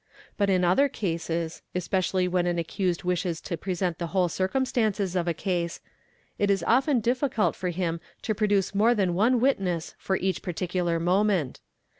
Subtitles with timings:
[0.35, 5.27] But in other cases, especially when an accused wishes to present the whole circumstances of
[5.27, 5.79] a case,
[6.39, 10.99] it is often difficult for him to produce more than one witness for each particular
[10.99, 11.59] moment.